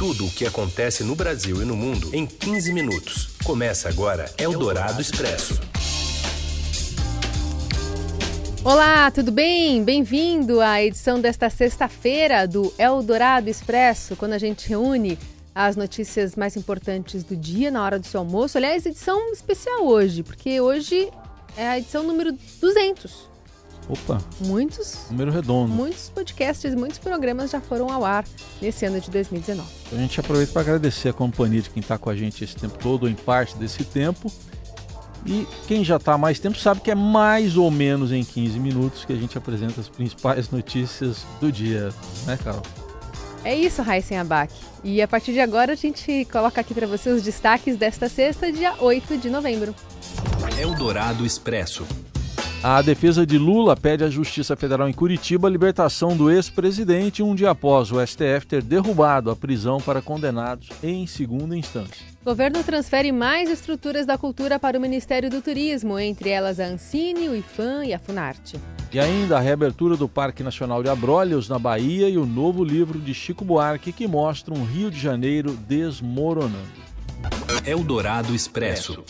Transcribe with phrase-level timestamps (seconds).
[0.00, 3.36] Tudo o que acontece no Brasil e no mundo em 15 minutos.
[3.44, 5.60] Começa agora Eldorado Expresso.
[8.64, 9.84] Olá, tudo bem?
[9.84, 15.18] Bem-vindo à edição desta sexta-feira do Eldorado Expresso, quando a gente reúne
[15.54, 18.56] as notícias mais importantes do dia na hora do seu almoço.
[18.56, 21.10] Aliás, edição especial hoje, porque hoje
[21.58, 23.28] é a edição número 200.
[23.90, 24.22] Opa!
[24.40, 25.06] Muitos.
[25.10, 25.72] Número redondo.
[25.72, 28.24] Muitos podcasts, muitos programas já foram ao ar
[28.62, 29.68] nesse ano de 2019.
[29.92, 32.78] A gente aproveita para agradecer a companhia de quem está com a gente esse tempo
[32.78, 34.30] todo, ou em parte desse tempo.
[35.26, 38.58] E quem já está há mais tempo sabe que é mais ou menos em 15
[38.60, 41.92] minutos que a gente apresenta as principais notícias do dia,
[42.26, 42.62] né, Carol?
[43.44, 44.52] É isso, Raíssen Abac.
[44.84, 48.52] E a partir de agora a gente coloca aqui para você os destaques desta sexta,
[48.52, 49.74] dia 8 de novembro.
[50.58, 51.86] Eldorado Expresso.
[52.62, 57.34] A defesa de Lula pede à Justiça Federal em Curitiba a libertação do ex-presidente um
[57.34, 62.04] dia após o STF ter derrubado a prisão para condenados em segunda instância.
[62.20, 66.66] O governo transfere mais estruturas da cultura para o Ministério do Turismo, entre elas a
[66.66, 68.60] Ancine, o IFAM e a Funarte.
[68.92, 72.98] E ainda a reabertura do Parque Nacional de Abrolhos, na Bahia, e o novo livro
[72.98, 76.90] de Chico Buarque que mostra um Rio de Janeiro desmoronando.
[77.64, 79.02] Eldorado Expresso.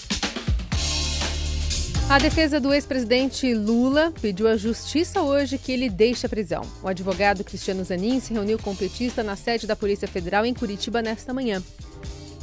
[2.10, 6.62] A defesa do ex-presidente Lula pediu à justiça hoje que ele deixe a prisão.
[6.82, 10.52] O advogado Cristiano Zanin se reuniu com o petista na sede da Polícia Federal em
[10.52, 11.62] Curitiba nesta manhã.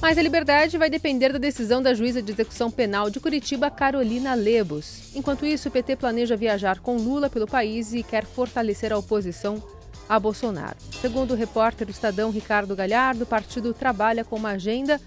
[0.01, 4.35] Mas a liberdade vai depender da decisão da juíza de execução penal de Curitiba, Carolina
[4.35, 5.13] Lebos.
[5.13, 9.61] Enquanto isso, o PT planeja viajar com Lula pelo país e quer fortalecer a oposição
[10.07, 10.77] a Bolsonaro.
[11.01, 14.97] Segundo o repórter do Estadão Ricardo Galhardo, o partido trabalha com uma agenda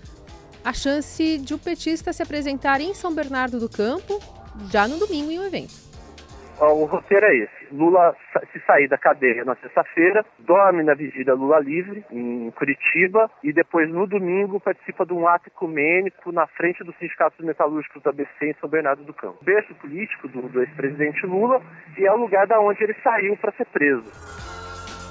[0.62, 4.20] a chance de o petista se apresentar em São Bernardo do Campo
[4.70, 5.91] já no domingo em um evento.
[6.61, 7.61] O roteiro é esse.
[7.73, 8.15] Lula
[8.53, 13.89] se sair da cadeia na sexta-feira, dorme na vigília Lula Livre, em Curitiba, e depois
[13.89, 18.55] no domingo participa de um ato ecumênico na frente dos sindicatos metalúrgicos da BC em
[18.61, 19.39] São Bernardo do Campo.
[19.41, 21.63] O berço político do, do ex-presidente Lula
[21.97, 24.05] e é o lugar da onde ele saiu para ser preso.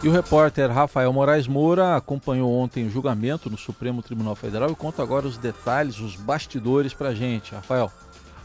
[0.03, 4.75] E o repórter Rafael Moraes Moura acompanhou ontem o julgamento no Supremo Tribunal Federal e
[4.75, 7.55] conta agora os detalhes, os bastidores para a gente.
[7.55, 7.91] Rafael.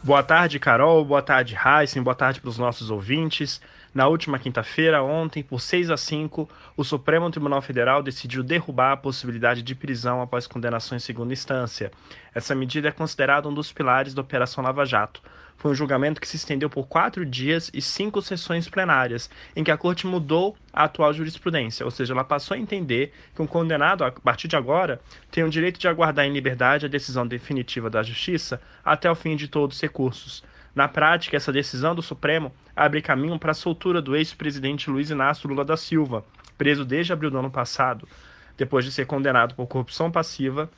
[0.05, 1.03] Boa tarde, Carol.
[1.03, 2.03] Boa tarde, Heisen.
[2.03, 3.59] Boa tarde para os nossos ouvintes.
[3.95, 8.97] Na última quinta-feira, ontem, por 6 a 5, o Supremo Tribunal Federal decidiu derrubar a
[8.97, 11.93] possibilidade de prisão após condenação em segunda instância.
[12.35, 15.23] Essa medida é considerada um dos pilares da Operação Lava Jato.
[15.57, 19.71] Foi um julgamento que se estendeu por quatro dias e cinco sessões plenárias, em que
[19.71, 24.03] a Corte mudou a atual jurisprudência, ou seja, ela passou a entender que um condenado,
[24.03, 25.01] a partir de agora,
[25.31, 29.37] tem o direito de aguardar em liberdade a decisão definitiva da Justiça até o fim
[29.37, 30.43] de todos os recursos.
[30.75, 35.49] Na prática, essa decisão do Supremo abre caminho para a soltura do ex-presidente Luiz Inácio
[35.49, 36.25] Lula da Silva,
[36.59, 38.09] preso desde abril do ano passado,
[38.57, 40.69] depois de ser condenado por corrupção passiva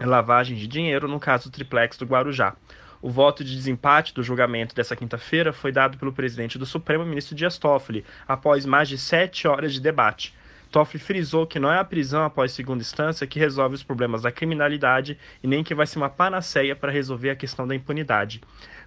[0.00, 2.56] e lavagem de dinheiro no caso do triplex do Guarujá.
[3.02, 7.36] O voto de desempate do julgamento dessa quinta-feira foi dado pelo presidente do Supremo, ministro
[7.36, 10.34] Dias Toffoli, após mais de sete horas de debate.
[10.74, 14.32] Toffoli frisou que não é a prisão após segunda instância que resolve os problemas da
[14.32, 18.40] criminalidade e nem que vai ser uma panaceia para resolver a questão da impunidade.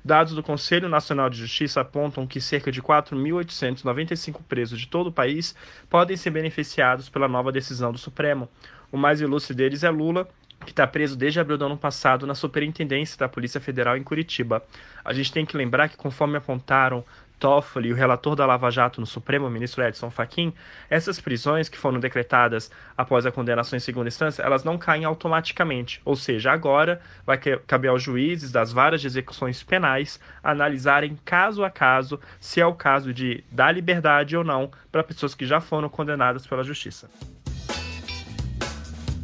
[0.03, 5.13] Dados do Conselho Nacional de Justiça apontam que cerca de 4.895 presos de todo o
[5.13, 5.55] país
[5.89, 8.49] podem ser beneficiados pela nova decisão do Supremo.
[8.91, 10.27] O mais ilustre deles é Lula,
[10.65, 14.61] que está preso desde abril do ano passado na Superintendência da Polícia Federal em Curitiba.
[15.05, 17.05] A gente tem que lembrar que, conforme apontaram
[17.39, 20.53] Toffoli e o relator da Lava Jato no Supremo, o ministro Edson Fachin,
[20.89, 26.01] essas prisões que foram decretadas após a condenação em segunda instância, elas não caem automaticamente.
[26.03, 32.19] Ou seja, agora vai caber aos juízes das várias execuções penais analisarem caso a caso
[32.39, 36.45] se é o caso de dar liberdade ou não para pessoas que já foram condenadas
[36.47, 37.09] pela justiça.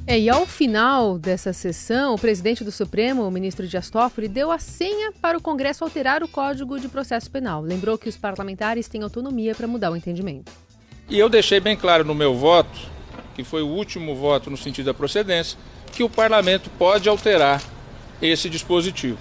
[0.05, 4.51] É, e ao final dessa sessão, o presidente do Supremo, o ministro Dias Toffoli, deu
[4.51, 7.61] a senha para o Congresso alterar o Código de Processo Penal.
[7.61, 10.51] Lembrou que os parlamentares têm autonomia para mudar o entendimento.
[11.09, 12.77] E eu deixei bem claro no meu voto,
[13.33, 15.57] que foi o último voto no sentido da procedência,
[15.93, 17.63] que o parlamento pode alterar
[18.21, 19.17] esse dispositivo.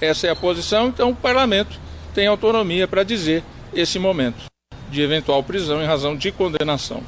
[0.00, 1.76] Essa é a posição, então o parlamento
[2.14, 3.42] tem autonomia para dizer
[3.74, 4.44] esse momento
[4.90, 7.02] de eventual prisão em razão de condenação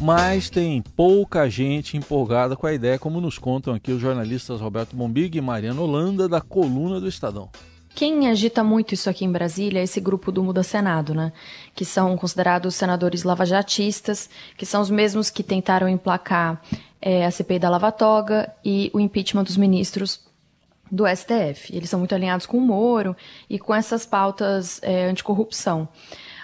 [0.00, 4.94] mas tem pouca gente empolgada com a ideia, como nos contam aqui os jornalistas Roberto
[4.94, 7.50] Bombig e Mariana Holanda, da coluna do Estadão.
[7.94, 11.32] Quem agita muito isso aqui em Brasília é esse grupo do Muda Senado, né?
[11.74, 16.62] Que são considerados senadores lavajatistas, que são os mesmos que tentaram emplacar
[17.02, 20.20] é, a CPI da Lava Toga e o impeachment dos ministros
[20.90, 21.74] do STF.
[21.74, 23.16] Eles são muito alinhados com o Moro
[23.50, 25.88] e com essas pautas é, anticorrupção.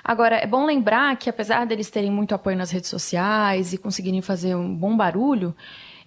[0.05, 4.21] Agora, é bom lembrar que, apesar deles terem muito apoio nas redes sociais e conseguirem
[4.21, 5.55] fazer um bom barulho,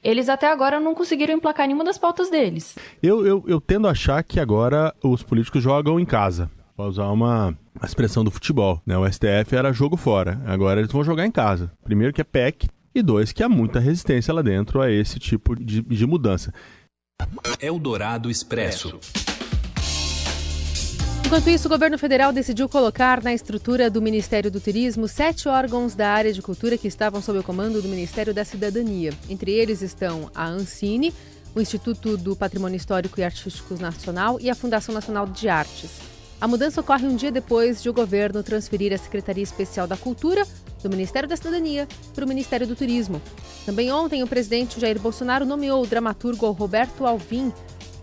[0.04, 2.78] eles até agora não conseguiram emplacar nenhuma das pautas deles.
[3.02, 6.50] Eu, eu, eu tendo a achar que agora os políticos jogam em casa.
[6.76, 8.80] Para usar uma expressão do futebol.
[8.86, 8.96] Né?
[8.96, 10.40] O STF era jogo fora.
[10.46, 11.72] Agora eles vão jogar em casa.
[11.84, 15.56] Primeiro que é PEC e dois que há muita resistência lá dentro a esse tipo
[15.56, 16.54] de, de mudança.
[17.60, 19.00] Eldorado Expresso.
[21.26, 25.94] Enquanto isso, o governo federal decidiu colocar na estrutura do Ministério do Turismo sete órgãos
[25.94, 29.12] da área de cultura que estavam sob o comando do Ministério da Cidadania.
[29.30, 31.14] Entre eles estão a Ancine,
[31.54, 36.00] o Instituto do Patrimônio Histórico e Artístico Nacional e a Fundação Nacional de Artes.
[36.40, 40.46] A mudança ocorre um dia depois de o governo transferir a Secretaria Especial da Cultura
[40.84, 43.20] do Ministério da Cidadania para o Ministério do Turismo.
[43.66, 47.52] Também ontem, o presidente Jair Bolsonaro nomeou o dramaturgo Roberto Alvim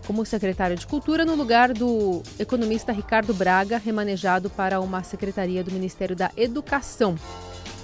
[0.05, 5.71] como secretário de Cultura no lugar do economista Ricardo Braga, remanejado para uma secretaria do
[5.71, 7.15] Ministério da Educação.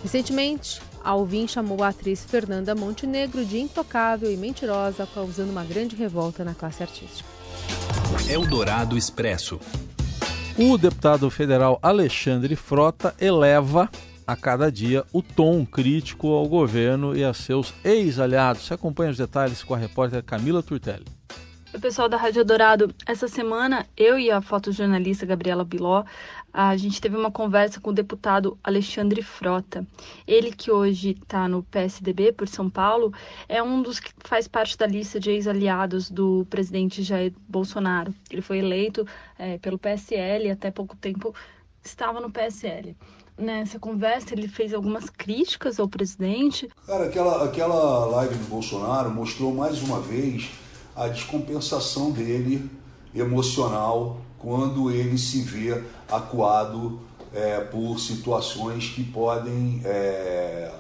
[0.04, 6.44] Recentemente, Alvim chamou a atriz Fernanda Montenegro de intocável e mentirosa, causando uma grande revolta
[6.44, 7.28] na classe artística.
[8.30, 9.60] Eldorado Expresso.
[10.58, 13.90] O deputado federal Alexandre Frota eleva
[14.28, 18.64] a cada dia o tom crítico ao governo e a seus ex-aliados.
[18.64, 21.06] Você acompanha os detalhes com a repórter Camila Turtelli.
[21.74, 22.94] Oi, pessoal da Rádio Dourado.
[23.06, 26.04] Essa semana, eu e a fotojornalista Gabriela Biló,
[26.52, 29.88] a gente teve uma conversa com o deputado Alexandre Frota.
[30.28, 33.14] Ele que hoje está no PSDB por São Paulo,
[33.48, 38.14] é um dos que faz parte da lista de ex-aliados do presidente Jair Bolsonaro.
[38.30, 39.08] Ele foi eleito
[39.40, 41.34] é, pelo PSL e até pouco tempo
[41.82, 42.98] estava no PSL.
[43.38, 46.70] Nessa conversa, ele fez algumas críticas ao presidente.
[46.86, 50.52] Cara, aquela, aquela live do Bolsonaro mostrou mais uma vez
[51.02, 52.70] a descompensação dele
[53.14, 57.02] emocional quando ele se vê acuado
[57.34, 60.72] é, por situações que podem, é,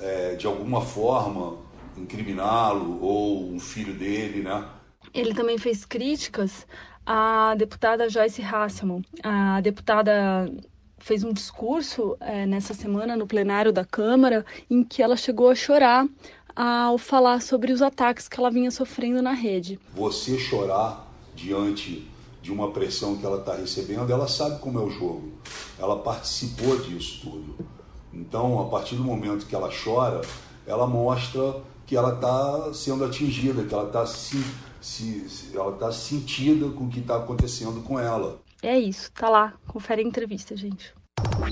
[0.00, 1.56] é, de alguma forma,
[1.96, 4.64] incriminá-lo ou um filho dele, né?
[5.12, 6.66] Ele também fez críticas
[7.06, 9.04] à deputada Joyce Hasselman.
[9.22, 10.50] A deputada
[10.98, 15.54] fez um discurso é, nessa semana no plenário da Câmara em que ela chegou a
[15.54, 16.08] chorar
[16.54, 19.78] ao falar sobre os ataques que ela vinha sofrendo na rede.
[19.94, 22.08] Você chorar diante
[22.40, 25.32] de uma pressão que ela está recebendo, ela sabe como é o jogo.
[25.78, 27.66] Ela participou disso tudo.
[28.12, 30.20] Então, a partir do momento que ela chora,
[30.66, 31.56] ela mostra
[31.86, 34.44] que ela está sendo atingida, que ela está se,
[34.80, 38.40] se, ela tá sentida com o que está acontecendo com ela.
[38.62, 39.54] É isso, tá lá.
[39.66, 40.94] Confere a entrevista, gente.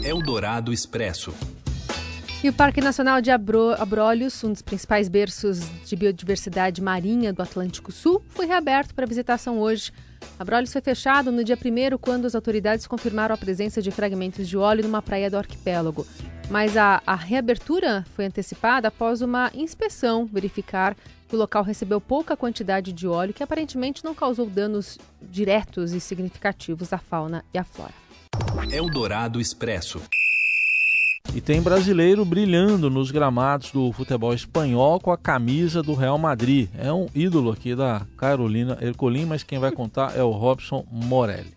[0.02, 1.32] Eldorado Expresso.
[2.42, 7.40] E o Parque Nacional de Abro Abrolhos, um dos principais berços de biodiversidade marinha do
[7.40, 9.92] Atlântico Sul, foi reaberto para visitação hoje.
[10.40, 14.56] Abrolhos foi fechado no dia 1 quando as autoridades confirmaram a presença de fragmentos de
[14.56, 16.04] óleo numa praia do arquipélago.
[16.50, 20.96] Mas a, a reabertura foi antecipada após uma inspeção verificar
[21.28, 26.00] que o local recebeu pouca quantidade de óleo que aparentemente não causou danos diretos e
[26.00, 27.94] significativos à fauna e à flora.
[28.68, 30.02] Eldorado Expresso.
[31.34, 36.68] E tem brasileiro brilhando nos gramados do futebol espanhol com a camisa do Real Madrid.
[36.76, 41.56] É um ídolo aqui da Carolina Ercolim, mas quem vai contar é o Robson Morelli.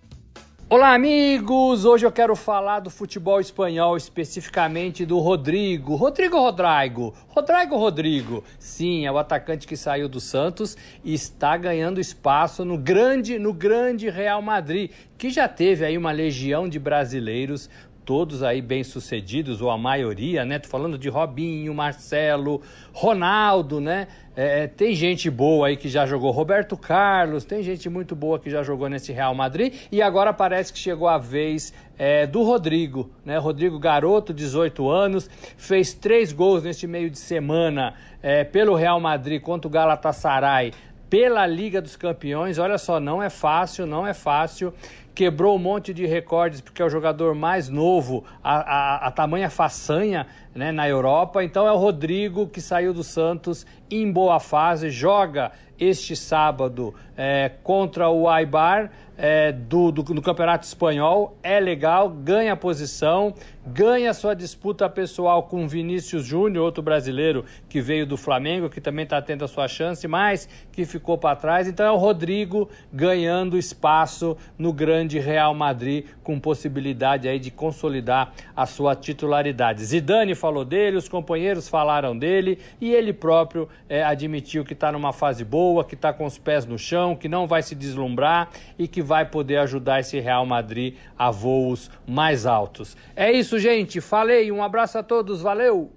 [0.70, 1.84] Olá, amigos!
[1.84, 5.96] Hoje eu quero falar do futebol espanhol, especificamente do Rodrigo.
[5.96, 7.14] Rodrigo Rodrigo.
[7.28, 8.44] Rodrigo Rodrigo.
[8.58, 13.54] Sim, é o atacante que saiu do Santos e está ganhando espaço no grande, no
[13.54, 17.70] grande Real Madrid, que já teve aí uma legião de brasileiros
[18.06, 20.60] todos aí bem-sucedidos, ou a maioria, né?
[20.60, 22.62] Tô falando de Robinho, Marcelo,
[22.94, 24.08] Ronaldo, né?
[24.36, 28.38] É, é, tem gente boa aí que já jogou, Roberto Carlos, tem gente muito boa
[28.38, 32.44] que já jogou nesse Real Madrid e agora parece que chegou a vez é, do
[32.44, 33.38] Rodrigo, né?
[33.38, 39.42] Rodrigo Garoto, 18 anos, fez três gols neste meio de semana é, pelo Real Madrid
[39.42, 40.72] contra o Galatasaray
[41.10, 42.58] pela Liga dos Campeões.
[42.58, 44.74] Olha só, não é fácil, não é fácil
[45.16, 49.50] quebrou um monte de recordes porque é o jogador mais novo, a, a, a tamanha
[49.50, 51.44] façanha né, na Europa.
[51.44, 57.52] Então é o Rodrigo que saiu do Santos em boa fase, joga este sábado é,
[57.64, 61.38] contra o Aibar é, do, do, do, Campeonato Espanhol.
[61.42, 63.34] É legal, ganha posição,
[63.66, 69.04] ganha sua disputa pessoal com Vinícius Júnior, outro brasileiro que veio do Flamengo, que também
[69.04, 71.68] está tendo a sua chance, mas que ficou para trás.
[71.68, 78.34] Então é o Rodrigo ganhando espaço no grande Real Madrid, com possibilidade aí de consolidar
[78.56, 79.84] a sua titularidade.
[79.86, 85.12] Zidane falou dele, os companheiros falaram dele e ele próprio é, admitiu que está numa
[85.12, 88.88] fase boa, que está com os pés no chão, que não vai se deslumbrar e
[88.88, 92.96] que vai poder ajudar esse Real Madrid a voos mais altos.
[93.16, 94.00] É isso, gente.
[94.00, 94.52] Falei.
[94.52, 95.42] Um abraço a todos.
[95.42, 95.92] Valeu.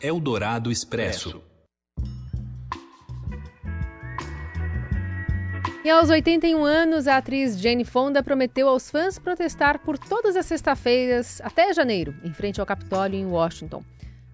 [0.00, 1.42] Eldorado Expresso.
[5.90, 11.40] Aos 81 anos, a atriz Jane Fonda prometeu aos fãs protestar por todas as sextas-feiras
[11.42, 13.82] até janeiro, em frente ao Capitólio em Washington.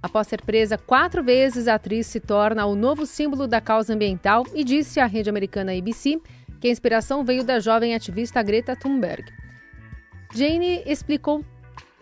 [0.02, 4.44] Após ser presa quatro vezes, a atriz se torna o novo símbolo da causa ambiental
[4.54, 6.20] e disse à rede americana ABC
[6.60, 9.24] que a inspiração veio da jovem ativista Greta Thunberg.
[10.34, 11.44] Jane explicou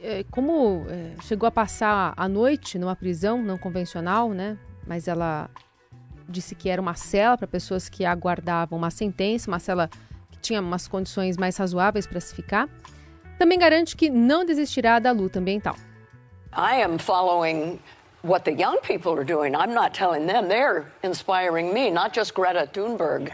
[0.03, 4.59] eh, como eh, chegou a passar a noite numa prisão não convencional, né?
[4.87, 5.49] Mas ela
[6.29, 9.89] disse que era uma cela para pessoas que aguardavam uma sentença, uma cela
[10.31, 12.69] que tinha umas condições mais razoáveis para se ficar.
[13.39, 15.77] Também garante que não desistirá da luta ambiental.
[16.57, 17.81] I am following
[18.23, 19.55] what the young people are doing.
[19.55, 20.49] I'm not telling them.
[20.49, 23.31] They're inspiring me, not just Greta Thunberg,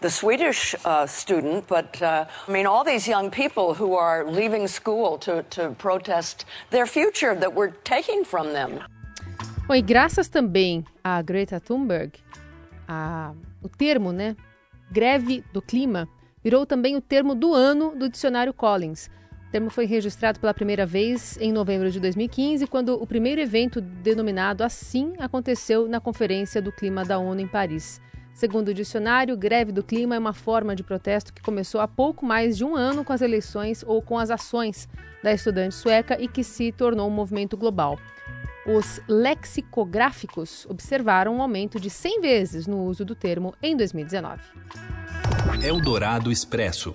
[0.00, 4.66] the Swedish uh, student, but uh, I mean, all these young people who are leaving
[4.66, 8.80] school to, to protest their future that we're taking from them.
[9.66, 12.18] Bom, e graças também a Greta Thunberg,
[12.86, 14.36] a, o termo, né,
[14.90, 16.08] greve do clima,
[16.42, 19.08] virou também o termo do ano do dicionário Collins.
[19.48, 23.80] O termo foi registrado pela primeira vez em novembro de 2015, quando o primeiro evento
[23.80, 28.00] denominado assim aconteceu na Conferência do Clima da ONU em Paris.
[28.34, 32.26] Segundo o dicionário, greve do clima é uma forma de protesto que começou há pouco
[32.26, 34.88] mais de um ano com as eleições ou com as ações
[35.22, 37.98] da estudante sueca e que se tornou um movimento global.
[38.64, 44.40] Os lexicográficos observaram um aumento de 100 vezes no uso do termo em 2019.
[45.64, 46.94] Eldorado Expresso.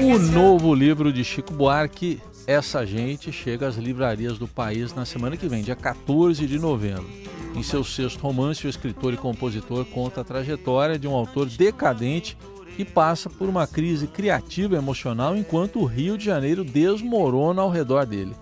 [0.00, 5.36] O novo livro de Chico Buarque, Essa Gente, chega às livrarias do país na semana
[5.36, 7.08] que vem, dia 14 de novembro.
[7.54, 12.36] Em seu sexto romance, o escritor e compositor conta a trajetória de um autor decadente
[12.76, 17.70] que passa por uma crise criativa e emocional enquanto o Rio de Janeiro desmorona ao
[17.70, 18.34] redor dele.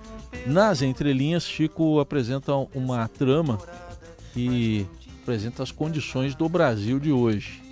[0.44, 3.58] Nas entrelinhas, Chico apresenta uma trama
[4.32, 4.86] que
[5.22, 7.62] apresenta as condições do Brasil de hoje.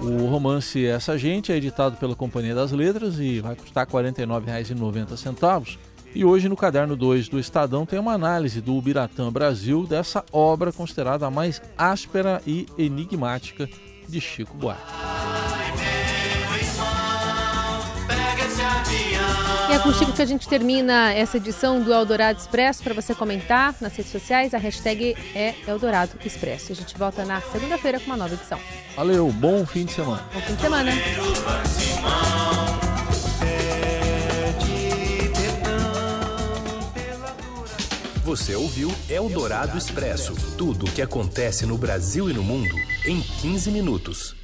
[0.00, 5.78] O romance Essa Gente é editado pela Companhia das Letras e vai custar R$ 49,90.
[6.14, 10.72] E hoje no caderno 2 do Estadão tem uma análise do Ubiratã Brasil dessa obra
[10.72, 13.68] considerada a mais áspera e enigmática
[14.08, 15.21] de Chico Buarque.
[19.72, 22.92] E é com o Chico que a gente termina essa edição do Eldorado Expresso para
[22.92, 24.52] você comentar nas redes sociais.
[24.52, 26.72] A hashtag é Eldorado Expresso.
[26.72, 28.60] A gente volta na segunda-feira com uma nova edição.
[28.94, 30.22] Valeu, bom fim de semana.
[30.34, 30.92] Bom fim de semana.
[38.24, 42.76] Você ouviu Eldorado Expresso tudo o que acontece no Brasil e no mundo
[43.06, 44.41] em 15 minutos.